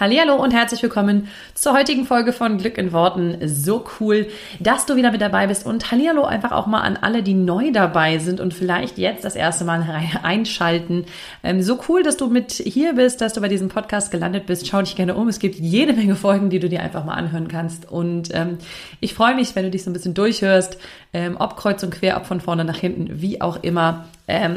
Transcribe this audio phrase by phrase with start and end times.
[0.00, 3.36] Hallo und herzlich willkommen zur heutigen Folge von Glück in Worten.
[3.46, 4.28] So cool,
[4.58, 7.70] dass du wieder mit dabei bist und Hallo einfach auch mal an alle, die neu
[7.70, 9.86] dabei sind und vielleicht jetzt das erste Mal
[10.22, 11.04] einschalten.
[11.42, 14.66] Ähm, so cool, dass du mit hier bist, dass du bei diesem Podcast gelandet bist.
[14.66, 15.28] Schau dich gerne um.
[15.28, 18.56] Es gibt jede Menge Folgen, die du dir einfach mal anhören kannst und ähm,
[19.00, 20.78] ich freue mich, wenn du dich so ein bisschen durchhörst,
[21.12, 24.06] ähm, ob kreuz und quer, ob von vorne nach hinten, wie auch immer.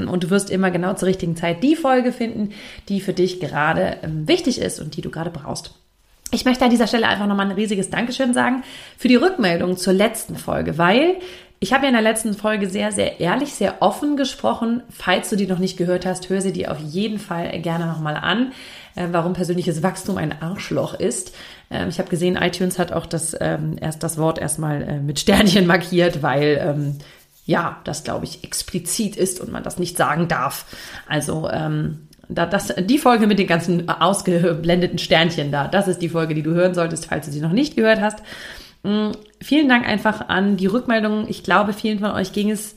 [0.07, 2.51] Und du wirst immer genau zur richtigen Zeit die Folge finden,
[2.89, 5.73] die für dich gerade wichtig ist und die du gerade brauchst.
[6.31, 8.63] Ich möchte an dieser Stelle einfach nochmal ein riesiges Dankeschön sagen
[8.97, 11.17] für die Rückmeldung zur letzten Folge, weil
[11.59, 14.83] ich habe ja in der letzten Folge sehr, sehr ehrlich, sehr offen gesprochen.
[14.89, 18.17] Falls du die noch nicht gehört hast, hör sie dir auf jeden Fall gerne nochmal
[18.17, 18.51] an,
[18.95, 21.33] äh, warum persönliches Wachstum ein Arschloch ist.
[21.71, 25.19] Ähm, ich habe gesehen, iTunes hat auch das, ähm, erst das Wort erstmal äh, mit
[25.19, 26.97] Sternchen markiert, weil ähm,
[27.45, 30.65] ja, das glaube ich explizit ist und man das nicht sagen darf.
[31.07, 36.09] Also ähm, da, das, die Folge mit den ganzen ausgeblendeten Sternchen da, das ist die
[36.09, 38.19] Folge, die du hören solltest, falls du sie noch nicht gehört hast.
[38.83, 41.27] Mhm, vielen Dank einfach an die Rückmeldungen.
[41.29, 42.75] Ich glaube, vielen von euch ging es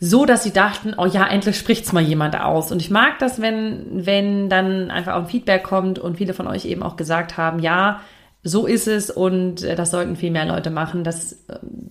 [0.00, 2.72] so, dass sie dachten, oh ja, endlich spricht's mal jemand aus.
[2.72, 6.46] Und ich mag das, wenn, wenn dann einfach auch ein Feedback kommt und viele von
[6.46, 8.00] euch eben auch gesagt haben, ja,
[8.42, 11.04] so ist es und äh, das sollten viel mehr Leute machen.
[11.04, 11.90] Das, ähm,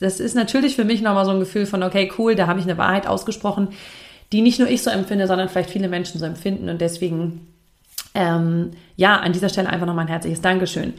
[0.00, 2.66] das ist natürlich für mich nochmal so ein Gefühl von, okay, cool, da habe ich
[2.66, 3.68] eine Wahrheit ausgesprochen,
[4.32, 6.68] die nicht nur ich so empfinde, sondern vielleicht viele Menschen so empfinden.
[6.68, 7.48] Und deswegen,
[8.14, 10.94] ähm, ja, an dieser Stelle einfach nochmal ein herzliches Dankeschön.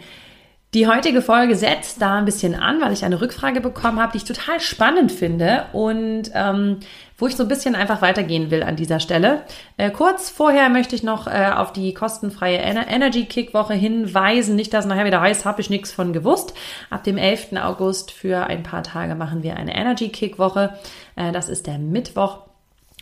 [0.76, 4.18] Die heutige Folge setzt da ein bisschen an, weil ich eine Rückfrage bekommen habe, die
[4.18, 6.82] ich total spannend finde und ähm,
[7.18, 9.44] wo ich so ein bisschen einfach weitergehen will an dieser Stelle.
[9.78, 14.58] Äh, kurz vorher möchte ich noch äh, auf die kostenfreie Ener Energy Kick Woche hinweisen.
[14.58, 16.54] Nicht, dass nachher wieder heißt, habe ich nichts von gewusst.
[16.90, 17.54] Ab dem 11.
[17.54, 20.78] August für ein paar Tage machen wir eine Energy Kick Woche.
[21.16, 22.40] Äh, das ist der Mittwoch.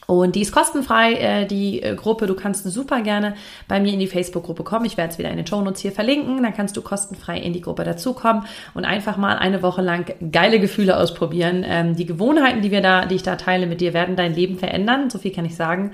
[0.08, 2.28] Und die ist kostenfrei, äh, die äh, Gruppe.
[2.28, 3.36] Du kannst super gerne
[3.68, 4.86] bei mir in die Facebook-Gruppe kommen.
[4.86, 6.44] Ich werde es wieder in den Show Notes hier verlinken.
[6.44, 10.60] Dann kannst du kostenfrei in die Gruppe dazukommen und einfach mal eine Woche lang geile
[10.60, 11.64] Gefühle ausprobieren.
[11.66, 14.58] Ähm, die Gewohnheiten, die wir da, die ich da teile mit dir, werden dein Leben
[14.58, 15.10] verändern.
[15.10, 15.92] So viel kann ich sagen.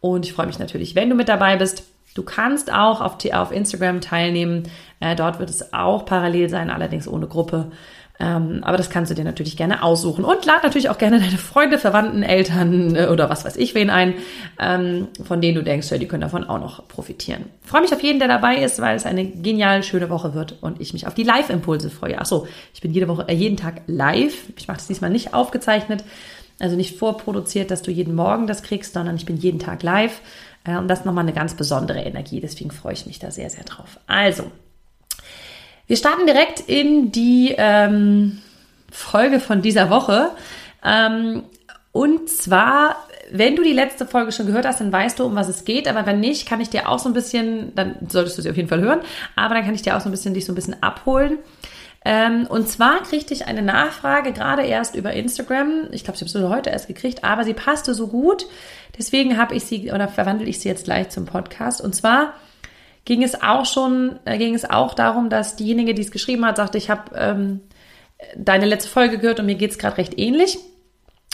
[0.00, 1.84] Und ich freue mich natürlich, wenn du mit dabei bist.
[2.14, 4.64] Du kannst auch auf, auf Instagram teilnehmen.
[5.00, 7.70] Äh, dort wird es auch parallel sein, allerdings ohne Gruppe.
[8.20, 10.24] Ähm, aber das kannst du dir natürlich gerne aussuchen.
[10.24, 13.90] Und lad natürlich auch gerne deine Freunde, Verwandten, Eltern äh, oder was weiß ich wen
[13.90, 14.14] ein,
[14.58, 17.44] ähm, von denen du denkst, die können davon auch noch profitieren.
[17.62, 20.80] freue mich auf jeden, der dabei ist, weil es eine genial schöne Woche wird und
[20.80, 22.18] ich mich auf die Live-Impulse freue.
[22.18, 24.34] Achso, ich bin jede Woche, äh, jeden Tag live.
[24.56, 26.02] Ich mache das diesmal nicht aufgezeichnet,
[26.58, 30.20] also nicht vorproduziert, dass du jeden Morgen das kriegst, sondern ich bin jeden Tag live.
[30.64, 32.40] Äh, und das ist nochmal eine ganz besondere Energie.
[32.40, 34.00] Deswegen freue ich mich da sehr, sehr drauf.
[34.08, 34.50] Also,
[35.88, 38.38] wir starten direkt in die ähm,
[38.90, 40.30] Folge von dieser Woche.
[40.84, 41.42] Ähm,
[41.92, 42.96] und zwar,
[43.30, 45.88] wenn du die letzte Folge schon gehört hast, dann weißt du, um was es geht.
[45.88, 48.56] Aber wenn nicht, kann ich dir auch so ein bisschen, dann solltest du sie auf
[48.56, 49.00] jeden Fall hören,
[49.34, 51.38] aber dann kann ich dir auch so ein bisschen dich so ein bisschen abholen.
[52.04, 55.88] Ähm, und zwar kriegte ich eine Nachfrage gerade erst über Instagram.
[55.90, 58.46] Ich glaube, sie habe sie heute erst gekriegt, aber sie passte so gut.
[58.96, 61.80] Deswegen habe ich sie oder verwandle ich sie jetzt gleich zum Podcast.
[61.80, 62.34] Und zwar
[63.08, 66.58] ging es auch schon, äh, ging es auch darum, dass diejenige, die es geschrieben hat,
[66.58, 67.60] sagte, ich habe ähm,
[68.36, 70.58] deine letzte Folge gehört und mir geht es gerade recht ähnlich.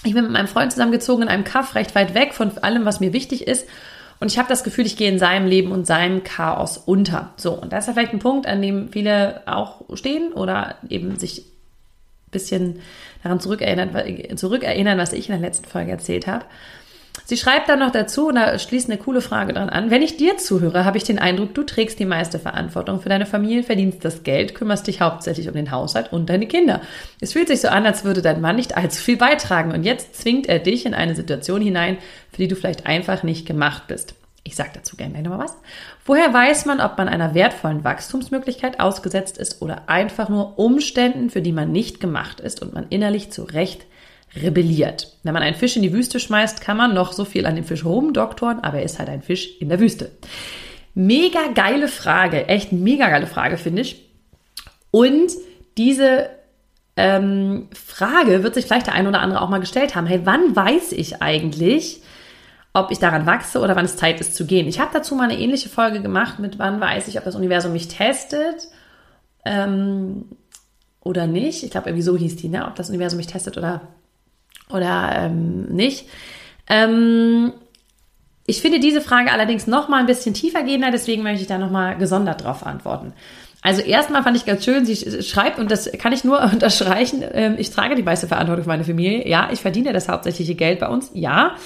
[0.05, 3.01] Ich bin mit meinem Freund zusammengezogen in einem Kaff, recht weit weg von allem, was
[3.01, 3.67] mir wichtig ist.
[4.21, 7.33] Und ich habe das Gefühl, ich gehe in seinem Leben und seinem Chaos unter.
[7.37, 11.19] So, und das ist ja vielleicht ein Punkt, an dem viele auch stehen oder eben
[11.19, 12.79] sich ein bisschen
[13.25, 16.45] daran zurückerinnern, zurückerinnern was ich in der letzten Folge erzählt habe.
[17.27, 19.91] Sie schreibt dann noch dazu, und da schließt eine coole Frage dran an.
[19.91, 23.25] Wenn ich dir zuhöre, habe ich den Eindruck, du trägst die meiste Verantwortung für deine
[23.25, 26.83] Familie, verdienst das Geld, kümmerst dich hauptsächlich um den Haushalt und deine Kinder.
[27.21, 30.21] Es fühlt sich so an, als würde dein Mann nicht allzu viel beitragen und jetzt
[30.21, 31.97] zwingt er dich in eine Situation hinein,
[32.31, 34.15] für die du vielleicht einfach nicht gemacht bist.
[34.47, 35.57] Ich sage dazu gerne nochmal was.
[36.05, 41.41] Woher weiß man, ob man einer wertvollen Wachstumsmöglichkeit ausgesetzt ist oder einfach nur Umständen, für
[41.41, 43.87] die man nicht gemacht ist und man innerlich zu Recht
[44.37, 45.17] rebelliert.
[45.23, 47.65] Wenn man einen Fisch in die Wüste schmeißt, kann man noch so viel an dem
[47.65, 50.11] Fisch rumdoktoren, aber er ist halt ein Fisch in der Wüste.
[50.95, 54.09] Mega geile Frage, echt mega geile Frage, finde ich.
[54.91, 55.33] Und
[55.77, 56.31] diese
[56.97, 60.07] ähm, Frage wird sich vielleicht der ein oder andere auch mal gestellt haben.
[60.07, 62.03] Hey, wann weiß ich eigentlich,
[62.73, 64.69] ob ich daran wachse oder wann es Zeit ist zu gehen?
[64.69, 67.73] Ich habe dazu mal eine ähnliche Folge gemacht mit wann weiß ich, ob das Universum
[67.73, 68.69] mich testet
[69.45, 70.27] ähm,
[71.03, 71.65] oder nicht.
[71.65, 72.67] Ich glaube, irgendwie so hieß die, ne?
[72.67, 73.83] ob das Universum mich testet oder
[74.71, 76.07] oder ähm, nicht.
[76.69, 77.53] Ähm,
[78.47, 81.59] ich finde diese Frage allerdings noch mal ein bisschen tiefer gehender, deswegen möchte ich da
[81.59, 83.15] noch mal gesondert drauf antworten.
[83.63, 87.55] Also erstmal fand ich ganz schön, sie schreibt, und das kann ich nur unterstreichen, ähm,
[87.59, 89.27] ich trage die meiste Verantwortung für meine Familie.
[89.27, 91.11] Ja, ich verdiene das hauptsächliche Geld bei uns.
[91.15, 91.57] Ja.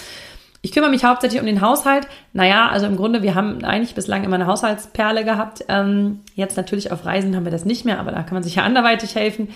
[0.61, 2.07] Ich kümmere mich hauptsächlich um den Haushalt.
[2.33, 5.65] Naja, also im Grunde, wir haben eigentlich bislang immer eine Haushaltsperle gehabt.
[5.69, 8.57] Ähm, jetzt natürlich auf Reisen haben wir das nicht mehr, aber da kann man sich
[8.57, 9.49] ja anderweitig helfen.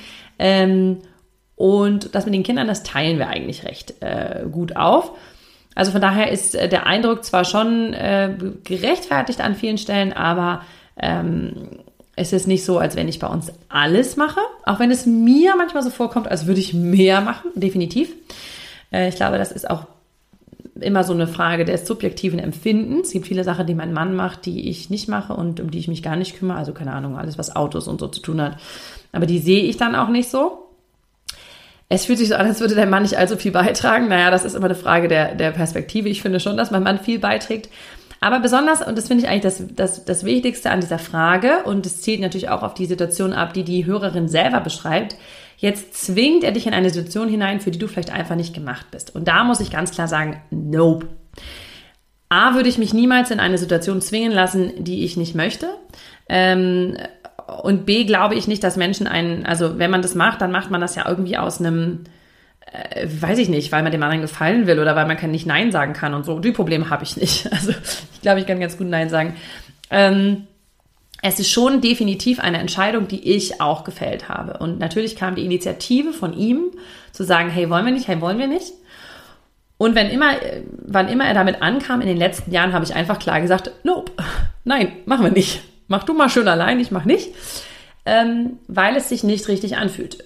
[1.63, 5.13] Und das mit den Kindern, das teilen wir eigentlich recht äh, gut auf.
[5.77, 10.63] Also von daher ist äh, der Eindruck zwar schon äh, gerechtfertigt an vielen Stellen, aber
[10.97, 11.53] ähm,
[12.17, 15.55] es ist nicht so, als wenn ich bei uns alles mache, auch wenn es mir
[15.55, 18.13] manchmal so vorkommt, als würde ich mehr machen, definitiv.
[18.91, 19.87] Äh, ich glaube, das ist auch
[20.81, 23.07] immer so eine Frage des subjektiven Empfindens.
[23.07, 25.79] Es gibt viele Sachen, die mein Mann macht, die ich nicht mache und um die
[25.79, 26.59] ich mich gar nicht kümmere.
[26.59, 28.57] Also keine Ahnung, alles, was Autos und so zu tun hat.
[29.13, 30.62] Aber die sehe ich dann auch nicht so.
[31.95, 34.09] Es fühlt sich so an, als würde der Mann nicht allzu viel beitragen.
[34.09, 36.09] Naja, das ist immer eine Frage der, der Perspektive.
[36.09, 37.69] Ich finde schon, dass mein Mann viel beiträgt.
[38.19, 41.85] Aber besonders, und das finde ich eigentlich das, das, das Wichtigste an dieser Frage, und
[41.85, 45.17] es zählt natürlich auch auf die Situation ab, die die Hörerin selber beschreibt,
[45.59, 48.87] jetzt zwingt er dich in eine Situation hinein, für die du vielleicht einfach nicht gemacht
[48.91, 49.15] bist.
[49.15, 51.09] Und da muss ich ganz klar sagen, nope.
[52.31, 55.69] A, würde ich mich niemals in eine Situation zwingen lassen, die ich nicht möchte.
[56.27, 56.97] Ähm,
[57.61, 60.71] und B, glaube ich nicht, dass Menschen einen, also wenn man das macht, dann macht
[60.71, 62.05] man das ja irgendwie aus einem,
[62.71, 65.73] äh, weiß ich nicht, weil man dem anderen gefallen will oder weil man nicht Nein
[65.73, 66.39] sagen kann und so.
[66.39, 67.49] Die Probleme habe ich nicht.
[67.53, 69.37] Also ich glaube, ich kann ganz gut Nein sagen.
[69.91, 70.47] Ähm,
[71.23, 74.59] es ist schon definitiv eine Entscheidung, die ich auch gefällt habe.
[74.59, 76.73] Und natürlich kam die Initiative von ihm
[77.13, 78.73] zu sagen, hey, wollen wir nicht, hey, wollen wir nicht?
[79.79, 80.35] Und wenn immer,
[80.85, 84.13] wann immer er damit ankam, in den letzten Jahren habe ich einfach klar gesagt, nope,
[84.65, 85.63] nein, machen wir nicht.
[85.93, 87.35] Mach du mal schön allein, ich mach nicht.
[88.07, 90.25] Ähm, weil es sich nicht richtig anfühlt.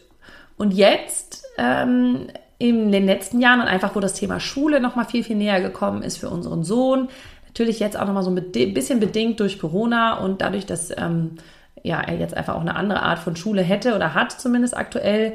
[0.57, 2.29] Und jetzt ähm,
[2.59, 5.61] in den letzten Jahren und einfach, wo das Thema Schule noch mal viel, viel näher
[5.61, 7.09] gekommen ist für unseren Sohn.
[7.49, 11.33] Natürlich jetzt auch noch mal so ein bisschen bedingt durch Corona und dadurch, dass ähm,
[11.83, 15.33] ja, er jetzt einfach auch eine andere Art von Schule hätte oder hat zumindest aktuell,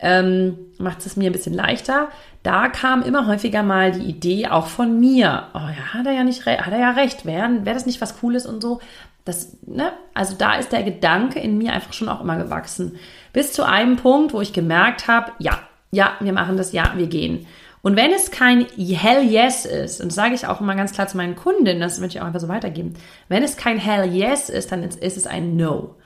[0.00, 2.08] ähm, macht es mir ein bisschen leichter.
[2.42, 5.48] Da kam immer häufiger mal die Idee auch von mir.
[5.54, 7.26] Oh ja, hat er ja nicht hat er ja recht.
[7.26, 8.80] Wäre wär das nicht was Cooles und so?
[9.24, 9.92] Das, ne?
[10.14, 12.96] Also da ist der Gedanke in mir einfach schon auch immer gewachsen.
[13.32, 15.60] Bis zu einem Punkt, wo ich gemerkt habe, ja,
[15.90, 17.46] ja, wir machen das, ja, wir gehen.
[17.82, 21.08] Und wenn es kein Hell Yes ist, und das sage ich auch immer ganz klar
[21.08, 22.94] zu meinen Kundinnen, das möchte ich auch einfach so weitergeben,
[23.28, 25.96] wenn es kein Hell Yes ist, dann ist, ist es ein No.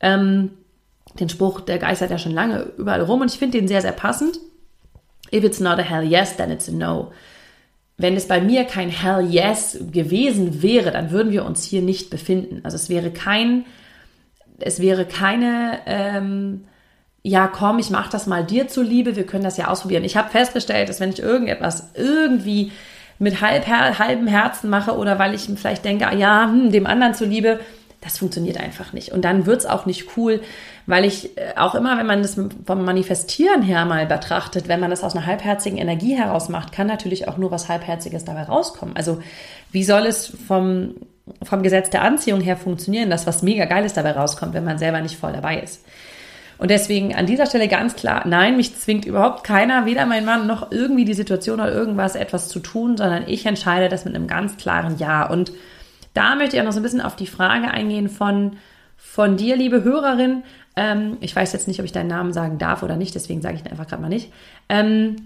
[0.00, 0.52] Ähm,
[1.20, 3.92] den Spruch, der geistert ja schon lange überall rum und ich finde den sehr, sehr
[3.92, 4.38] passend.
[5.32, 7.12] If it's not a Hell Yes, then it's a No.
[7.98, 12.10] Wenn es bei mir kein Hell Yes gewesen wäre, dann würden wir uns hier nicht
[12.10, 12.60] befinden.
[12.62, 13.64] Also es wäre kein,
[14.58, 16.64] es wäre keine, ähm,
[17.22, 20.04] ja komm, ich mache das mal dir zuliebe, wir können das ja ausprobieren.
[20.04, 22.70] Ich habe festgestellt, dass wenn ich irgendetwas irgendwie
[23.18, 27.14] mit halb, halbem Herzen mache oder weil ich vielleicht denke, ah ja, hm, dem anderen
[27.14, 27.60] zuliebe,
[28.06, 29.12] das funktioniert einfach nicht.
[29.12, 30.40] Und dann wird's auch nicht cool,
[30.86, 34.90] weil ich äh, auch immer, wenn man das vom Manifestieren her mal betrachtet, wenn man
[34.90, 38.96] das aus einer halbherzigen Energie heraus macht, kann natürlich auch nur was Halbherziges dabei rauskommen.
[38.96, 39.18] Also
[39.72, 40.94] wie soll es vom,
[41.42, 45.00] vom Gesetz der Anziehung her funktionieren, dass was mega Geiles dabei rauskommt, wenn man selber
[45.00, 45.84] nicht voll dabei ist?
[46.58, 50.46] Und deswegen an dieser Stelle ganz klar, nein, mich zwingt überhaupt keiner, weder mein Mann
[50.46, 54.26] noch irgendwie die Situation oder irgendwas etwas zu tun, sondern ich entscheide das mit einem
[54.26, 55.28] ganz klaren Ja.
[55.28, 55.52] Und
[56.16, 58.56] da möchte ich auch noch so ein bisschen auf die Frage eingehen von,
[58.96, 60.42] von dir, liebe Hörerin.
[60.74, 63.56] Ähm, ich weiß jetzt nicht, ob ich deinen Namen sagen darf oder nicht, deswegen sage
[63.56, 64.32] ich ihn einfach gerade mal nicht.
[64.68, 65.16] Ähm,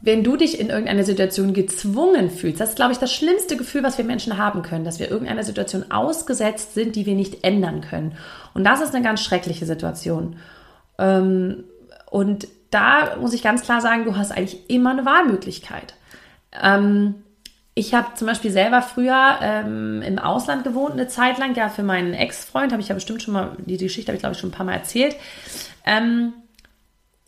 [0.00, 3.82] wenn du dich in irgendeiner Situation gezwungen fühlst, das ist, glaube ich, das schlimmste Gefühl,
[3.82, 7.80] was wir Menschen haben können, dass wir irgendeiner Situation ausgesetzt sind, die wir nicht ändern
[7.80, 8.16] können.
[8.54, 10.36] Und das ist eine ganz schreckliche Situation.
[10.98, 11.64] Ähm,
[12.10, 15.94] und da muss ich ganz klar sagen, du hast eigentlich immer eine Wahlmöglichkeit.
[17.78, 21.54] Ich habe zum Beispiel selber früher ähm, im Ausland gewohnt, eine Zeit lang.
[21.54, 24.34] Ja, für meinen Ex-Freund habe ich ja bestimmt schon mal, die Geschichte habe ich glaube
[24.34, 25.14] ich schon ein paar Mal erzählt.
[25.86, 26.32] Ähm,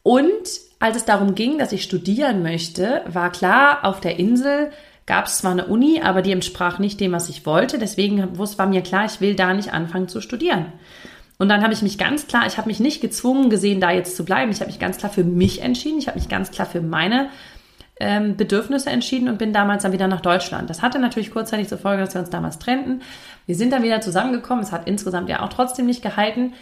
[0.02, 0.32] und
[0.80, 4.72] als es darum ging, dass ich studieren möchte, war klar, auf der Insel
[5.06, 7.78] gab es zwar eine Uni, aber die entsprach nicht dem, was ich wollte.
[7.78, 10.72] Deswegen war mir klar, ich will da nicht anfangen zu studieren.
[11.38, 14.16] Und dann habe ich mich ganz klar, ich habe mich nicht gezwungen gesehen, da jetzt
[14.16, 14.50] zu bleiben.
[14.50, 16.00] Ich habe mich ganz klar für mich entschieden.
[16.00, 17.28] Ich habe mich ganz klar für meine
[18.00, 20.70] ähm, Bedürfnisse entschieden und bin damals dann wieder nach Deutschland.
[20.70, 23.02] Das hatte natürlich kurzzeitig zur Folge, dass wir uns damals trennten.
[23.46, 24.64] Wir sind dann wieder zusammengekommen.
[24.64, 26.54] Es hat insgesamt ja auch trotzdem nicht gehalten.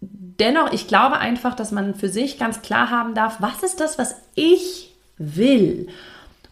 [0.00, 3.98] Dennoch, ich glaube einfach, dass man für sich ganz klar haben darf, was ist das,
[3.98, 5.88] was ich will?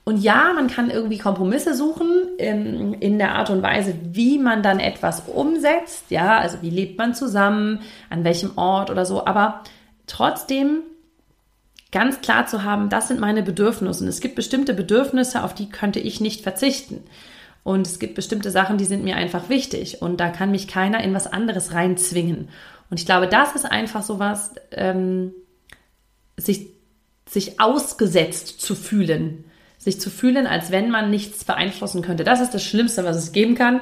[0.03, 4.63] Und ja, man kann irgendwie Kompromisse suchen in, in, der Art und Weise, wie man
[4.63, 6.11] dann etwas umsetzt.
[6.11, 9.27] Ja, also wie lebt man zusammen, an welchem Ort oder so.
[9.27, 9.63] Aber
[10.07, 10.83] trotzdem
[11.97, 14.05] ganz klar zu haben, das sind meine Bedürfnisse.
[14.05, 17.03] Und es gibt bestimmte Bedürfnisse, auf die könnte ich nicht verzichten.
[17.65, 20.03] Und es gibt bestimmte Sachen, die sind mir einfach wichtig.
[20.03, 22.51] Und da kann mich keiner in was anderes reinzwingen.
[22.91, 25.33] Und ich glaube, das ist einfach so was, ähm,
[26.37, 26.67] sich,
[27.27, 29.47] sich ausgesetzt zu fühlen.
[29.79, 32.25] Sich zu fühlen, als wenn man nichts beeinflussen könnte.
[32.25, 33.81] Das ist das Schlimmste, was es geben kann.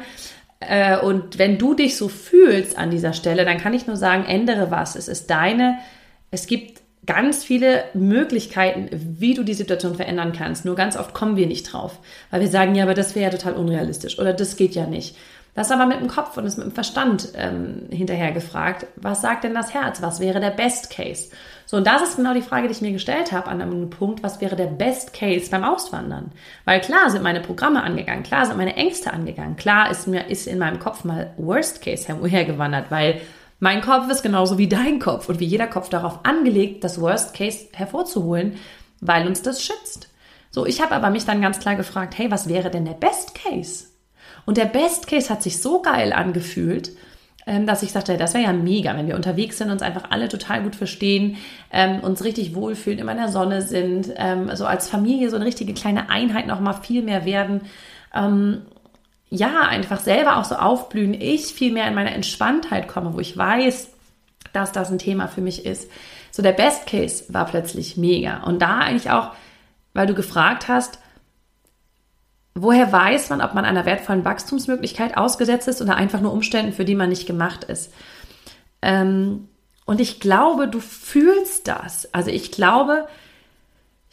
[0.61, 4.25] Äh, und wenn du dich so fühlst an dieser Stelle, dann kann ich nur sagen,
[4.25, 4.95] ändere was.
[4.95, 5.79] Es ist deine,
[6.31, 10.65] es gibt ganz viele Möglichkeiten, wie du die Situation verändern kannst.
[10.65, 11.99] Nur ganz oft kommen wir nicht drauf,
[12.31, 15.17] weil wir sagen, ja, aber das wäre ja total unrealistisch oder das geht ja nicht.
[15.55, 18.87] Das ist aber mit dem Kopf und ist mit dem Verstand ähm, hinterher gefragt.
[18.97, 20.03] Was sagt denn das Herz?
[20.03, 21.29] Was wäre der Best Case?
[21.65, 24.23] So, und das ist genau die Frage, die ich mir gestellt habe an einem Punkt,
[24.23, 26.33] was wäre der Best Case beim Auswandern?
[26.65, 30.49] Weil klar sind meine Programme angegangen, klar sind meine Ängste angegangen, klar ist mir, ist
[30.49, 33.21] in meinem Kopf mal Worst Case hergewandert, weil
[33.61, 37.35] mein Kopf ist genauso wie dein Kopf und wie jeder Kopf darauf angelegt, das Worst
[37.35, 38.57] Case hervorzuholen,
[39.01, 40.09] weil uns das schützt.
[40.51, 43.35] So, ich habe aber mich dann ganz klar gefragt, hey, was wäre denn der Best
[43.35, 43.87] Case?
[44.47, 46.93] Und der Best Case hat sich so geil angefühlt,
[47.47, 50.29] ähm, dass ich sagte, das wäre ja mega, wenn wir unterwegs sind, uns einfach alle
[50.29, 51.37] total gut verstehen,
[51.73, 55.45] ähm, uns richtig wohlfühlen, immer in der Sonne sind, ähm, so als Familie so eine
[55.45, 57.63] richtige kleine Einheit noch mal viel mehr werden.
[59.35, 63.37] Ja, einfach selber auch so aufblühen, ich viel mehr in meine Entspanntheit komme, wo ich
[63.37, 63.89] weiß,
[64.53, 65.91] dass das ein Thema für mich ist.
[66.31, 68.45] So der Best Case war plötzlich mega.
[68.45, 69.33] Und da eigentlich auch,
[69.93, 71.01] weil du gefragt hast,
[72.55, 76.85] woher weiß man, ob man einer wertvollen Wachstumsmöglichkeit ausgesetzt ist oder einfach nur Umständen, für
[76.85, 77.93] die man nicht gemacht ist.
[78.83, 79.49] Ähm,
[79.85, 82.15] und ich glaube, du fühlst das.
[82.15, 83.09] Also ich glaube,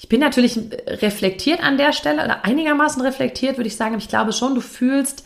[0.01, 3.99] ich bin natürlich reflektiert an der Stelle oder einigermaßen reflektiert, würde ich sagen.
[3.99, 5.25] Ich glaube schon, du fühlst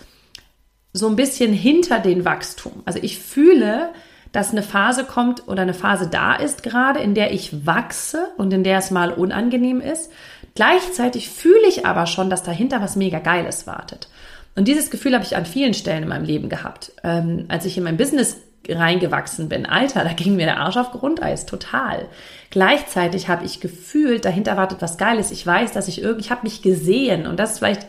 [0.91, 2.83] so ein bisschen hinter den Wachstum.
[2.83, 3.93] Also ich fühle,
[4.33, 8.51] dass eine Phase kommt oder eine Phase da ist gerade, in der ich wachse und
[8.51, 10.11] in der es mal unangenehm ist.
[10.55, 14.09] Gleichzeitig fühle ich aber schon, dass dahinter was mega Geiles wartet.
[14.55, 16.91] Und dieses Gefühl habe ich an vielen Stellen in meinem Leben gehabt.
[17.01, 19.65] Ähm, als ich in mein Business reingewachsen bin.
[19.65, 22.07] Alter, da ging mir der Arsch auf Grundeis, total.
[22.49, 25.31] Gleichzeitig habe ich gefühlt, dahinter wartet was Geiles.
[25.31, 27.85] Ich weiß, dass ich irgendwie, ich habe mich gesehen und das ist vielleicht,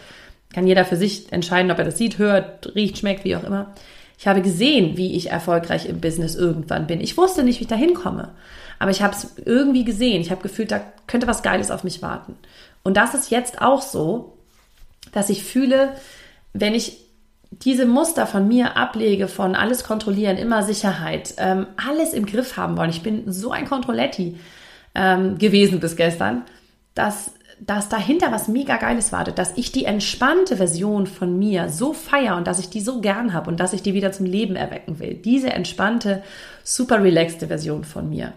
[0.53, 3.75] kann jeder für sich entscheiden, ob er das sieht, hört, riecht, schmeckt, wie auch immer.
[4.19, 7.01] Ich habe gesehen, wie ich erfolgreich im Business irgendwann bin.
[7.01, 8.31] Ich wusste nicht, wie ich da hinkomme,
[8.79, 10.21] aber ich habe es irgendwie gesehen.
[10.21, 12.37] Ich habe gefühlt, da könnte was Geiles auf mich warten.
[12.83, 14.37] Und das ist jetzt auch so,
[15.13, 15.93] dass ich fühle,
[16.53, 17.06] wenn ich
[17.51, 22.77] diese Muster von mir ablege, von alles kontrollieren, immer Sicherheit, ähm, alles im Griff haben
[22.77, 22.91] wollen.
[22.91, 24.39] Ich bin so ein Kontrolletti
[24.95, 26.43] ähm, gewesen bis gestern,
[26.95, 31.93] dass, dass dahinter was mega Geiles wartet, dass ich die entspannte Version von mir so
[31.93, 34.57] feier und dass ich die so gern habe und dass ich die wieder zum Leben
[34.57, 35.15] erwecken will.
[35.15, 36.23] Diese entspannte,
[36.65, 38.33] super relaxte Version von mir.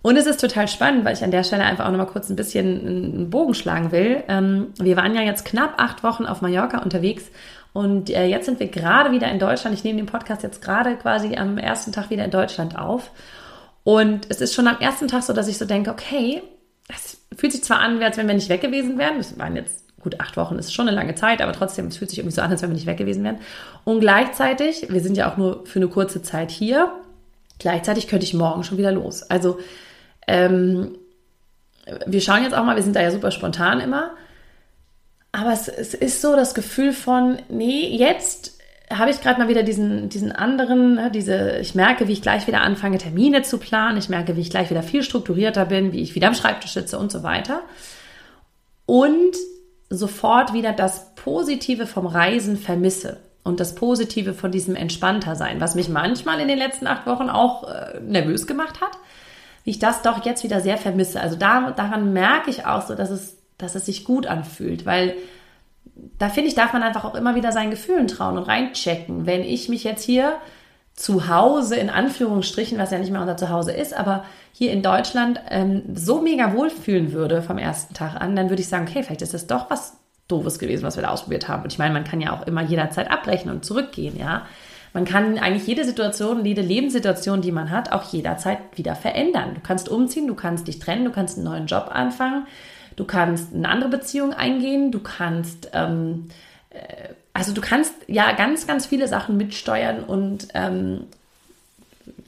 [0.00, 2.30] Und es ist total spannend, weil ich an der Stelle einfach auch noch mal kurz
[2.30, 4.22] ein bisschen einen Bogen schlagen will.
[4.28, 7.24] Ähm, wir waren ja jetzt knapp acht Wochen auf Mallorca unterwegs
[7.72, 9.76] und äh, jetzt sind wir gerade wieder in Deutschland.
[9.76, 13.10] Ich nehme den Podcast jetzt gerade quasi am ersten Tag wieder in Deutschland auf.
[13.84, 16.42] Und es ist schon am ersten Tag so, dass ich so denke, okay,
[16.88, 19.18] es fühlt sich zwar an, als wenn wir nicht weg gewesen wären.
[19.18, 22.10] Das waren jetzt gut acht Wochen, ist schon eine lange Zeit, aber trotzdem, es fühlt
[22.10, 23.38] sich irgendwie so an, als wenn wir nicht weg gewesen wären.
[23.84, 26.92] Und gleichzeitig, wir sind ja auch nur für eine kurze Zeit hier,
[27.58, 29.22] gleichzeitig könnte ich morgen schon wieder los.
[29.22, 29.58] Also
[30.28, 30.96] ähm,
[32.06, 34.12] wir schauen jetzt auch mal, wir sind da ja super spontan immer.
[35.32, 38.58] Aber es, es ist so das Gefühl von, nee, jetzt
[38.90, 42.46] habe ich gerade mal wieder diesen, diesen anderen, ne, diese, ich merke, wie ich gleich
[42.46, 43.98] wieder anfange, Termine zu planen.
[43.98, 46.98] Ich merke, wie ich gleich wieder viel strukturierter bin, wie ich wieder am Schreibtisch sitze
[46.98, 47.62] und so weiter.
[48.86, 49.36] Und
[49.90, 55.74] sofort wieder das Positive vom Reisen vermisse und das Positive von diesem entspannter sein, was
[55.74, 58.92] mich manchmal in den letzten acht Wochen auch äh, nervös gemacht hat,
[59.64, 61.20] wie ich das doch jetzt wieder sehr vermisse.
[61.20, 65.16] Also da, daran merke ich auch so, dass es dass es sich gut anfühlt, weil
[66.18, 69.26] da finde ich, darf man einfach auch immer wieder seinen Gefühlen trauen und reinchecken.
[69.26, 70.36] Wenn ich mich jetzt hier
[70.94, 75.40] zu Hause, in Anführungsstrichen, was ja nicht mehr unser Zuhause ist, aber hier in Deutschland
[75.48, 79.22] ähm, so mega wohlfühlen würde vom ersten Tag an, dann würde ich sagen, okay, vielleicht
[79.22, 79.96] ist das doch was
[80.28, 81.64] Doofes gewesen, was wir da ausprobiert haben.
[81.64, 84.46] Und ich meine, man kann ja auch immer jederzeit abbrechen und zurückgehen, ja.
[84.98, 89.54] Man kann eigentlich jede Situation, jede Lebenssituation, die man hat, auch jederzeit wieder verändern.
[89.54, 92.48] Du kannst umziehen, du kannst dich trennen, du kannst einen neuen Job anfangen,
[92.96, 96.26] du kannst eine andere Beziehung eingehen, du kannst, ähm,
[96.70, 101.04] äh, also du kannst ja ganz, ganz viele Sachen mitsteuern und ähm,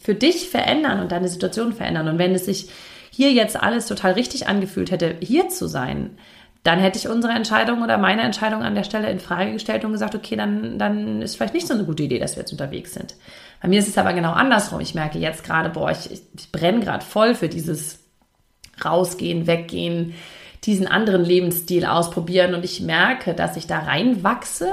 [0.01, 2.07] für dich verändern und deine Situation verändern.
[2.07, 2.69] Und wenn es sich
[3.11, 6.17] hier jetzt alles total richtig angefühlt hätte, hier zu sein,
[6.63, 9.93] dann hätte ich unsere Entscheidung oder meine Entscheidung an der Stelle in Frage gestellt und
[9.93, 12.93] gesagt, okay, dann, dann ist vielleicht nicht so eine gute Idee, dass wir jetzt unterwegs
[12.93, 13.15] sind.
[13.63, 14.81] Bei mir ist es aber genau andersrum.
[14.81, 18.01] Ich merke jetzt gerade, boah, ich, ich brenne gerade voll für dieses
[18.85, 20.15] rausgehen, weggehen,
[20.65, 24.71] diesen anderen Lebensstil ausprobieren und ich merke, dass ich da reinwachse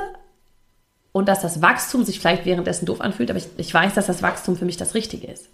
[1.13, 4.21] und dass das Wachstum sich vielleicht währenddessen doof anfühlt, aber ich, ich weiß, dass das
[4.21, 5.49] Wachstum für mich das Richtige ist.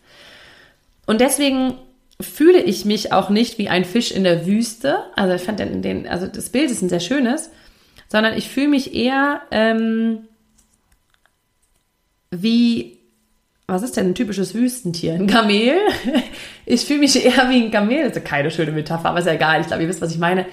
[1.05, 1.75] Und deswegen
[2.21, 5.03] fühle ich mich auch nicht wie ein Fisch in der Wüste.
[5.15, 7.49] Also ich fand den, den also das Bild ist ein sehr schönes,
[8.07, 10.27] sondern ich fühle mich eher ähm,
[12.41, 12.99] wie,
[13.67, 15.13] was ist denn ein typisches Wüstentier?
[15.13, 15.77] Ein Kamel?
[16.65, 18.07] Ich fühle mich eher wie ein Kamel.
[18.07, 19.59] Das ist keine schöne Metapher, aber ist ja egal.
[19.59, 20.45] Ich glaube, ihr wisst, was ich meine.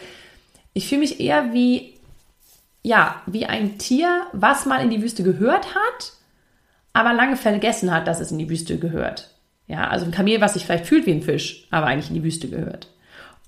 [0.72, 1.94] Ich fühle mich eher wie,
[2.82, 6.12] ja, wie ein Tier, was mal in die Wüste gehört hat,
[6.92, 9.30] aber lange vergessen hat, dass es in die Wüste gehört.
[9.70, 12.24] Ja, also ein Kamel, was sich vielleicht fühlt wie ein Fisch, aber eigentlich in die
[12.24, 12.88] Wüste gehört.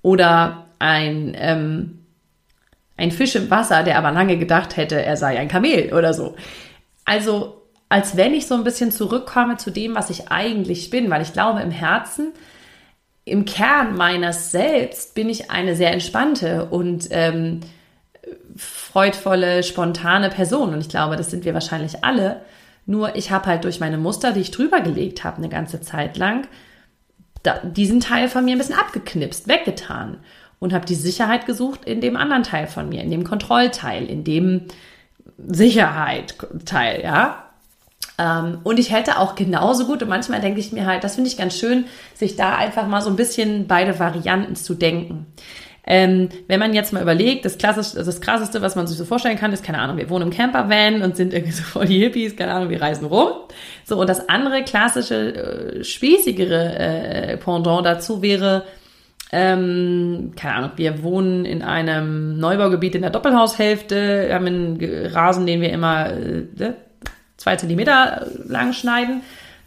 [0.02, 1.98] Oder ein, ähm,
[2.96, 6.36] ein Fisch im Wasser, der aber lange gedacht hätte, er sei ein Kamel oder so.
[7.04, 11.22] Also, als wenn ich so ein bisschen zurückkomme zu dem, was ich eigentlich bin, weil
[11.22, 12.28] ich glaube, im Herzen,
[13.24, 17.62] im Kern meines Selbst bin ich eine sehr entspannte und ähm,
[18.56, 20.72] freudvolle, spontane Person.
[20.72, 22.42] Und ich glaube, das sind wir wahrscheinlich alle.
[22.86, 26.16] Nur ich habe halt durch meine Muster, die ich drüber gelegt habe, eine ganze Zeit
[26.16, 26.46] lang,
[27.42, 30.18] da, diesen Teil von mir ein bisschen abgeknipst, weggetan
[30.58, 34.24] und habe die Sicherheit gesucht in dem anderen Teil von mir, in dem Kontrollteil, in
[34.24, 34.62] dem
[35.38, 37.44] Sicherheit-Teil, ja.
[38.18, 41.28] Ähm, und ich hätte auch genauso gut, und manchmal denke ich mir halt, das finde
[41.28, 45.26] ich ganz schön, sich da einfach mal so ein bisschen beide Varianten zu denken.
[45.84, 49.36] Ähm, wenn man jetzt mal überlegt, das, klassisch, das krasseste, was man sich so vorstellen
[49.36, 52.36] kann, ist, keine Ahnung, wir wohnen im Campervan und sind irgendwie so voll die Hippies,
[52.36, 53.28] keine Ahnung, wir reisen rum.
[53.84, 58.64] So, und das andere klassische, äh, spießigere äh, Pendant dazu wäre,
[59.32, 65.62] ähm, keine Ahnung, wir wohnen in einem Neubaugebiet in der Doppelhaushälfte, haben einen Rasen, den
[65.62, 66.76] wir immer äh, ne,
[67.38, 69.22] zwei Zentimeter lang schneiden.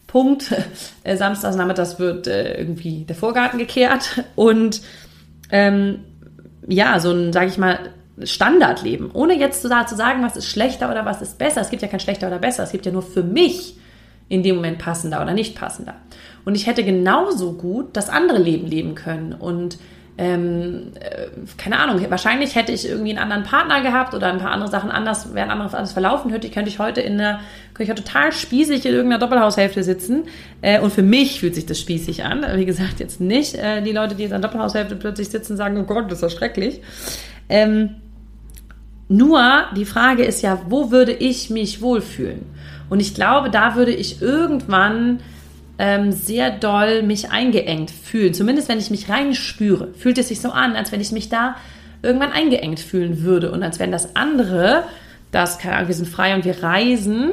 [0.08, 0.54] Punkt.
[1.04, 4.82] Äh, Samstags nachmittags wird äh, irgendwie der Vorgarten gekehrt und
[5.52, 6.00] ähm,
[6.68, 7.80] ja, so ein, sage ich mal,
[8.24, 9.12] Standardleben.
[9.12, 11.62] Ohne jetzt zu, zu sagen, was ist schlechter oder was ist besser.
[11.62, 12.64] Es gibt ja kein schlechter oder besser.
[12.64, 13.78] Es gibt ja nur für mich
[14.30, 15.96] in dem Moment passender oder nicht passender.
[16.46, 19.78] Und ich hätte genauso gut das andere Leben leben können und
[20.18, 24.52] ähm, äh, keine Ahnung, wahrscheinlich hätte ich irgendwie einen anderen Partner gehabt oder ein paar
[24.52, 27.42] andere Sachen anders, wären anderes alles verlaufen, hätte ich, könnte ich heute in einer,
[27.74, 30.24] könnte ich total spießig in irgendeiner Doppelhaushälfte sitzen.
[30.62, 32.46] Äh, und für mich fühlt sich das spießig an.
[32.56, 35.84] Wie gesagt, jetzt nicht äh, die Leute, die jetzt an Doppelhaushälfte plötzlich sitzen, sagen, oh
[35.84, 36.82] Gott, das ist ja schrecklich.
[37.50, 37.96] Ähm,
[39.10, 42.46] nur die Frage ist ja, wo würde ich mich wohlfühlen?
[42.90, 45.20] Und ich glaube, da würde ich irgendwann
[45.78, 48.34] ähm, sehr doll mich eingeengt fühlen.
[48.34, 51.56] Zumindest wenn ich mich reinspüre, fühlt es sich so an, als wenn ich mich da
[52.02, 54.84] irgendwann eingeengt fühlen würde und als wenn das andere,
[55.32, 57.32] das, keine Ahnung, wir sind frei und wir reisen,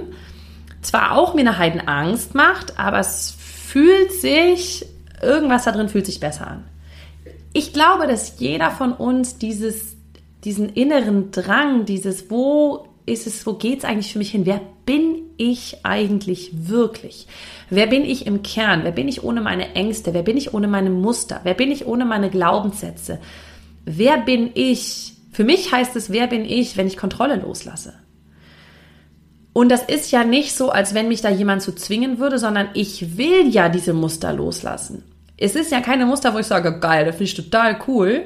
[0.80, 4.84] zwar auch mir eine Heidenangst macht, aber es fühlt sich,
[5.20, 6.64] irgendwas da drin fühlt sich besser an.
[7.52, 9.96] Ich glaube, dass jeder von uns dieses,
[10.44, 14.46] diesen inneren Drang, dieses, wo ist es, wo geht es eigentlich für mich hin?
[14.46, 17.26] Wer bin ich eigentlich wirklich?
[17.70, 18.84] Wer bin ich im Kern?
[18.84, 20.14] Wer bin ich ohne meine Ängste?
[20.14, 21.40] Wer bin ich ohne meine Muster?
[21.42, 23.18] Wer bin ich ohne meine Glaubenssätze?
[23.84, 25.14] Wer bin ich?
[25.32, 27.94] Für mich heißt es, wer bin ich, wenn ich Kontrolle loslasse?
[29.52, 32.68] Und das ist ja nicht so, als wenn mich da jemand zu zwingen würde, sondern
[32.74, 35.02] ich will ja diese Muster loslassen.
[35.36, 38.22] Es ist ja keine Muster, wo ich sage, geil, das finde ich total cool,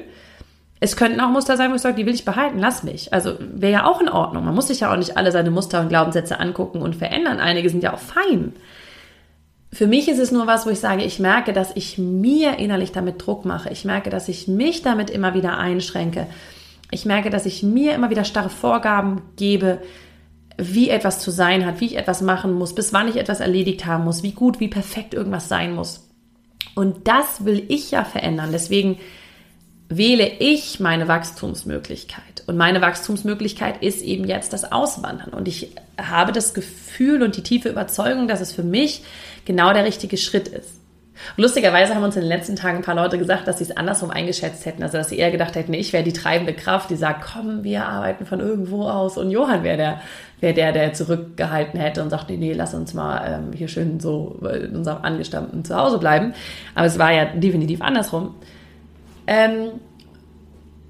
[0.79, 3.11] es könnten auch Muster sein, wo ich sage, die will ich behalten, lass mich.
[3.11, 4.45] Also wäre ja auch in Ordnung.
[4.45, 7.39] Man muss sich ja auch nicht alle seine Muster und Glaubenssätze angucken und verändern.
[7.39, 8.53] Einige sind ja auch fein.
[9.73, 12.91] Für mich ist es nur was, wo ich sage, ich merke, dass ich mir innerlich
[12.91, 13.69] damit Druck mache.
[13.69, 16.27] Ich merke, dass ich mich damit immer wieder einschränke.
[16.91, 19.79] Ich merke, dass ich mir immer wieder starre Vorgaben gebe,
[20.57, 23.85] wie etwas zu sein hat, wie ich etwas machen muss, bis wann ich etwas erledigt
[23.85, 26.07] haben muss, wie gut, wie perfekt irgendwas sein muss.
[26.75, 28.49] Und das will ich ja verändern.
[28.51, 28.97] Deswegen
[29.89, 32.43] wähle ich meine Wachstumsmöglichkeit.
[32.45, 35.29] Und meine Wachstumsmöglichkeit ist eben jetzt das Auswandern.
[35.29, 39.03] Und ich habe das Gefühl und die tiefe Überzeugung, dass es für mich
[39.45, 40.77] genau der richtige Schritt ist.
[41.35, 44.11] Lustigerweise haben uns in den letzten Tagen ein paar Leute gesagt, dass sie es andersrum
[44.11, 44.83] eingeschätzt hätten.
[44.83, 47.85] Also, dass sie eher gedacht hätten, ich wäre die treibende Kraft, die sagt, komm, wir
[47.85, 49.17] arbeiten von irgendwo aus.
[49.17, 50.01] Und Johann wäre der,
[50.41, 53.99] wäre der, der zurückgehalten hätte und sagt, nee, nee, lass uns mal ähm, hier schön
[53.99, 56.33] so in unserem angestammten Zuhause bleiben.
[56.75, 58.35] Aber es war ja definitiv andersrum.
[59.27, 59.79] Ähm,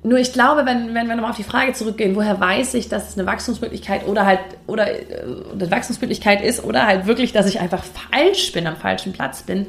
[0.03, 3.09] nur ich glaube, wenn, wenn wir nochmal auf die Frage zurückgehen, woher weiß ich, dass
[3.09, 7.59] es eine Wachstumsmöglichkeit oder halt oder äh, eine Wachstumsmöglichkeit ist oder halt wirklich, dass ich
[7.59, 9.65] einfach falsch bin, am falschen Platz bin.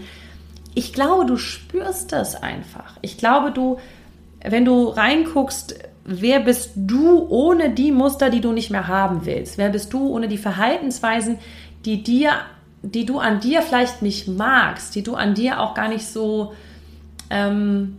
[0.75, 2.99] Ich glaube, du spürst das einfach.
[3.01, 3.79] Ich glaube, du,
[4.45, 9.59] wenn du reinguckst, wer bist du ohne die Muster, die du nicht mehr haben willst?
[9.59, 11.39] Wer bist du ohne die Verhaltensweisen,
[11.85, 12.33] die dir,
[12.83, 16.53] die du an dir vielleicht nicht magst, die du an dir auch gar nicht so
[17.31, 17.97] ähm,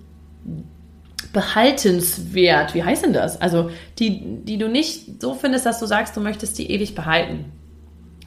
[1.33, 3.39] behaltenswert, wie heißt denn das?
[3.39, 7.45] Also die, die du nicht so findest, dass du sagst, du möchtest die ewig behalten.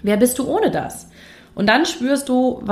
[0.03, 1.09] Wer bist du ohne das?
[1.55, 2.63] Und dann spürst du,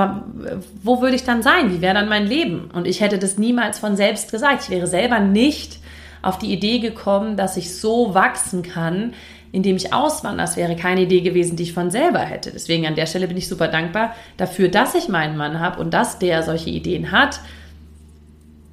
[0.83, 1.73] wo würde ich dann sein?
[1.73, 2.71] Wie wäre dann mein Leben?
[2.73, 4.65] Und ich hätte das niemals von selbst gesagt.
[4.65, 5.79] Ich wäre selber nicht
[6.23, 9.13] auf die Idee gekommen, dass ich so wachsen kann,
[9.53, 10.47] indem ich auswandere.
[10.47, 12.53] Das wäre keine Idee gewesen, die ich von selber hätte.
[12.53, 15.93] Deswegen an der Stelle bin ich super dankbar dafür, dass ich meinen Mann habe und
[15.93, 17.41] dass der solche Ideen hat.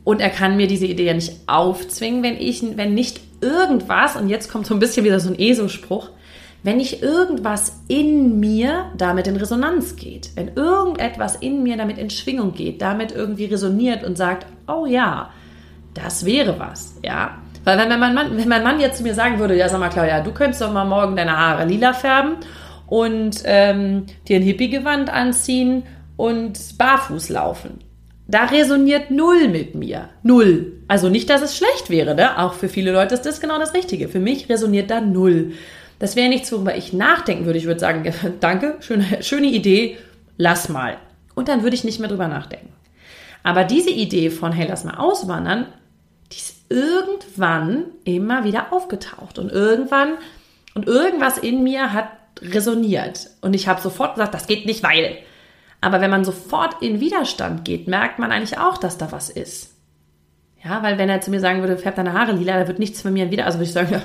[0.07, 4.29] Und er kann mir diese Idee ja nicht aufzwingen, wenn ich, wenn nicht irgendwas, und
[4.29, 6.11] jetzt kommt so ein bisschen wieder so ein ESO-Spruch,
[6.63, 12.09] wenn nicht irgendwas in mir damit in Resonanz geht, wenn irgendetwas in mir damit in
[12.09, 15.29] Schwingung geht, damit irgendwie resoniert und sagt, oh ja,
[15.93, 17.39] das wäre was, ja.
[17.65, 19.89] Weil wenn mein, Mann, wenn mein Mann jetzt zu mir sagen würde, ja, sag mal,
[19.89, 22.37] Claudia, du könntest doch mal morgen deine Haare lila färben
[22.87, 25.83] und ähm, dir ein Hippie-Gewand anziehen
[26.15, 27.79] und barfuß laufen.
[28.27, 30.09] Da resoniert null mit mir.
[30.21, 30.73] Null.
[30.87, 32.37] Also nicht, dass es schlecht wäre, ne?
[32.39, 34.09] Auch für viele Leute ist das genau das Richtige.
[34.09, 35.53] Für mich resoniert da null.
[35.99, 37.57] Das wäre nichts, worüber ich nachdenken würde.
[37.57, 39.97] Ich würde sagen, danke, schöne, schöne Idee,
[40.37, 40.97] lass mal.
[41.35, 42.73] Und dann würde ich nicht mehr drüber nachdenken.
[43.43, 45.67] Aber diese Idee von, hey, lass mal auswandern,
[46.31, 49.39] die ist irgendwann immer wieder aufgetaucht.
[49.39, 50.15] Und irgendwann,
[50.73, 52.09] und irgendwas in mir hat
[52.41, 53.29] resoniert.
[53.39, 55.17] Und ich habe sofort gesagt, das geht nicht, weil.
[55.87, 59.73] Aber wenn man sofort in Widerstand geht, merkt man eigentlich auch, dass da was ist.
[60.61, 63.01] Ja, weil wenn er zu mir sagen würde, färb deine Haare lila, da wird nichts
[63.01, 64.01] von mir wieder, also würde ich sagen, ja,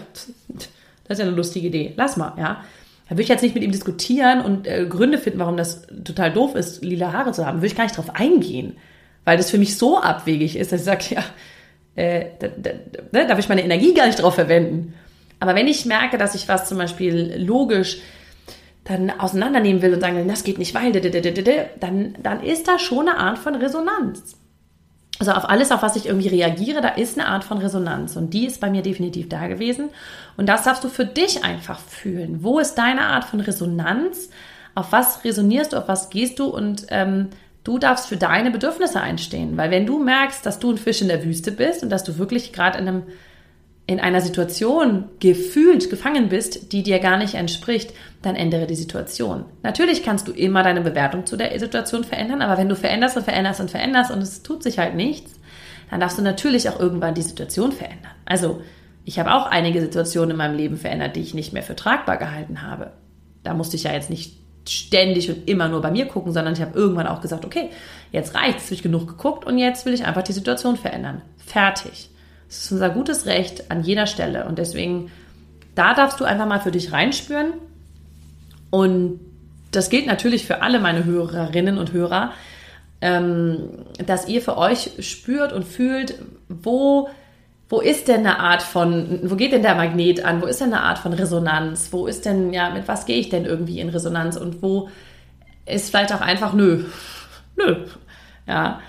[0.48, 0.68] das
[1.08, 1.92] ist ja eine lustige Idee.
[1.96, 2.62] Lass mal, ja.
[3.08, 6.32] Da würde ich jetzt nicht mit ihm diskutieren und äh, Gründe finden, warum das total
[6.32, 7.58] doof ist, lila Haare zu haben.
[7.58, 8.76] Würde ich gar nicht drauf eingehen,
[9.24, 11.24] weil das für mich so abwegig ist, dass ich sage, ja,
[12.00, 12.70] äh, da, da,
[13.10, 14.94] da darf ich meine Energie gar nicht drauf verwenden.
[15.40, 17.98] Aber wenn ich merke, dass ich was zum Beispiel logisch
[18.84, 20.92] dann auseinandernehmen will und sagen, das geht nicht, weil,
[21.80, 24.36] dann, dann ist da schon eine Art von Resonanz.
[25.18, 28.34] Also auf alles, auf was ich irgendwie reagiere, da ist eine Art von Resonanz und
[28.34, 29.90] die ist bei mir definitiv da gewesen.
[30.36, 32.42] Und das darfst du für dich einfach fühlen.
[32.42, 34.30] Wo ist deine Art von Resonanz?
[34.74, 35.76] Auf was resonierst du?
[35.76, 36.46] Auf was gehst du?
[36.46, 37.28] Und ähm,
[37.62, 39.56] du darfst für deine Bedürfnisse einstehen.
[39.56, 42.18] Weil wenn du merkst, dass du ein Fisch in der Wüste bist und dass du
[42.18, 43.02] wirklich gerade in einem
[43.86, 47.92] in einer Situation gefühlt gefangen bist, die dir gar nicht entspricht,
[48.22, 49.44] dann ändere die Situation.
[49.62, 53.24] Natürlich kannst du immer deine Bewertung zu der Situation verändern, aber wenn du veränderst und
[53.24, 55.32] veränderst und veränderst und es tut sich halt nichts,
[55.90, 58.12] dann darfst du natürlich auch irgendwann die Situation verändern.
[58.24, 58.62] Also,
[59.04, 62.18] ich habe auch einige Situationen in meinem Leben verändert, die ich nicht mehr für tragbar
[62.18, 62.92] gehalten habe.
[63.42, 64.36] Da musste ich ja jetzt nicht
[64.68, 67.70] ständig und immer nur bei mir gucken, sondern ich habe irgendwann auch gesagt, okay,
[68.12, 71.22] jetzt reicht es, habe ich genug geguckt und jetzt will ich einfach die Situation verändern.
[71.36, 72.11] Fertig.
[72.52, 74.44] Das ist unser gutes Recht an jeder Stelle.
[74.44, 75.10] Und deswegen,
[75.74, 77.54] da darfst du einfach mal für dich reinspüren.
[78.68, 79.20] Und
[79.70, 82.32] das gilt natürlich für alle meine Hörerinnen und Hörer,
[83.00, 86.16] ähm, dass ihr für euch spürt und fühlt,
[86.50, 87.08] wo,
[87.70, 90.42] wo ist denn eine Art von, wo geht denn der Magnet an?
[90.42, 91.88] Wo ist denn eine Art von Resonanz?
[91.90, 94.36] Wo ist denn, ja, mit was gehe ich denn irgendwie in Resonanz?
[94.36, 94.90] Und wo
[95.64, 96.84] ist vielleicht auch einfach nö.
[97.56, 97.86] Nö.
[98.46, 98.80] Ja.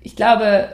[0.00, 0.68] Ich glaube,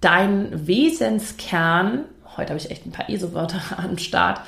[0.00, 2.04] dein Wesenskern,
[2.36, 4.40] heute habe ich echt ein paar ESO-Wörter am Start,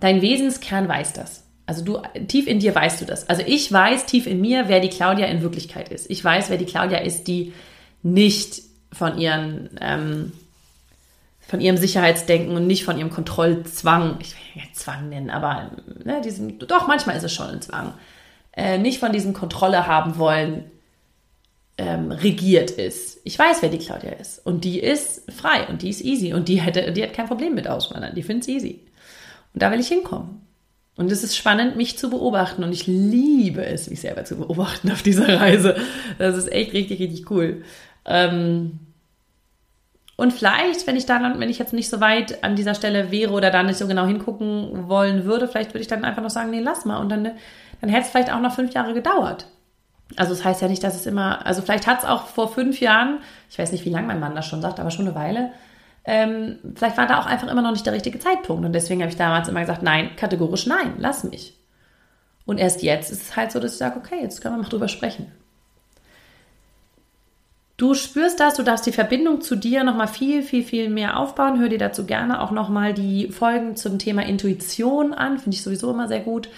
[0.00, 1.44] dein Wesenskern weiß das.
[1.66, 3.28] Also du, tief in dir weißt du das.
[3.28, 6.10] Also ich weiß tief in mir, wer die Claudia in Wirklichkeit ist.
[6.10, 7.52] Ich weiß, wer die Claudia ist, die
[8.02, 10.32] nicht von ihren, ähm,
[11.40, 15.72] von ihrem Sicherheitsdenken und nicht von ihrem Kontrollzwang, ich will nicht Zwang nennen, aber
[16.04, 17.92] ne, diesen, doch, manchmal ist es schon ein Zwang,
[18.52, 20.70] äh, nicht von diesem Kontrolle haben wollen,
[21.78, 23.20] ähm, regiert ist.
[23.24, 24.44] Ich weiß, wer die Claudia ist.
[24.44, 26.34] Und die ist frei und die ist easy.
[26.34, 28.14] Und die, hätte, die hat kein Problem mit Auswandern.
[28.14, 28.84] Die findet es easy.
[29.54, 30.42] Und da will ich hinkommen.
[30.96, 32.64] Und es ist spannend, mich zu beobachten.
[32.64, 35.76] Und ich liebe es, mich selber zu beobachten auf dieser Reise.
[36.18, 37.62] Das ist echt richtig, richtig cool.
[38.04, 38.80] Ähm
[40.16, 43.32] und vielleicht, wenn ich dann, wenn ich jetzt nicht so weit an dieser Stelle wäre
[43.32, 46.50] oder da nicht so genau hingucken wollen würde, vielleicht würde ich dann einfach noch sagen,
[46.50, 46.98] nee, lass mal.
[46.98, 47.30] Und dann,
[47.80, 49.46] dann hätte es vielleicht auch noch fünf Jahre gedauert.
[50.16, 52.80] Also das heißt ja nicht, dass es immer, also vielleicht hat es auch vor fünf
[52.80, 53.18] Jahren,
[53.50, 55.52] ich weiß nicht, wie lange mein Mann das schon sagt, aber schon eine Weile,
[56.04, 58.64] ähm, vielleicht war da auch einfach immer noch nicht der richtige Zeitpunkt.
[58.64, 61.54] Und deswegen habe ich damals immer gesagt, nein, kategorisch nein, lass mich.
[62.46, 64.68] Und erst jetzt ist es halt so, dass ich sage, okay, jetzt können wir mal
[64.68, 65.30] drüber sprechen.
[67.76, 71.60] Du spürst das, du darfst die Verbindung zu dir nochmal viel, viel, viel mehr aufbauen.
[71.60, 75.38] Hör dir dazu gerne auch nochmal die Folgen zum Thema Intuition an.
[75.38, 76.48] Finde ich sowieso immer sehr gut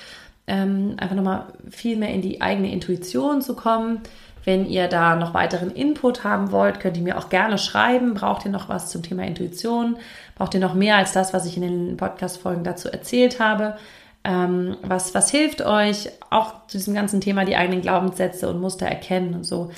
[0.51, 4.01] ähm, einfach nochmal viel mehr in die eigene Intuition zu kommen.
[4.45, 8.15] Wenn ihr da noch weiteren Input haben wollt, könnt ihr mir auch gerne schreiben.
[8.15, 9.97] Braucht ihr noch was zum Thema Intuition?
[10.35, 13.77] Braucht ihr noch mehr als das, was ich in den Podcast-Folgen dazu erzählt habe?
[14.25, 18.87] Ähm, was, was hilft euch auch zu diesem ganzen Thema die eigenen Glaubenssätze und Muster
[18.87, 19.71] erkennen und so?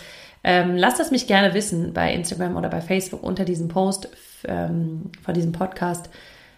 [0.43, 4.09] Ähm, lasst es mich gerne wissen bei Instagram oder bei Facebook unter diesem Post
[4.45, 6.09] ähm, von diesem Podcast.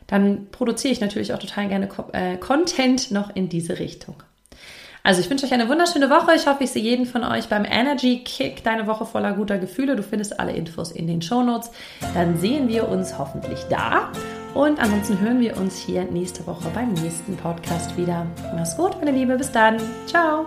[0.06, 4.22] Dann produziere ich natürlich auch total gerne äh, Content noch in diese Richtung.
[5.06, 6.34] Also ich wünsche euch eine wunderschöne Woche.
[6.34, 9.96] Ich hoffe, ich sehe jeden von euch beim Energy Kick, deine Woche voller guter Gefühle.
[9.96, 11.70] Du findest alle Infos in den Show Notes.
[12.14, 14.10] Dann sehen wir uns hoffentlich da.
[14.54, 18.26] Und ansonsten hören wir uns hier nächste Woche beim nächsten Podcast wieder.
[18.54, 19.36] Mach's gut, meine Liebe.
[19.36, 19.76] Bis dann.
[20.06, 20.46] Ciao.